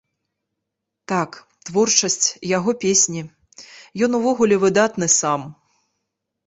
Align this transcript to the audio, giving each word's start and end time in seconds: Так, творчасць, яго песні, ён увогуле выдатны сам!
Так, 1.11 1.31
творчасць, 1.71 2.27
яго 2.57 2.71
песні, 2.85 3.21
ён 4.09 4.21
увогуле 4.23 4.55
выдатны 4.67 5.07
сам! 5.23 5.41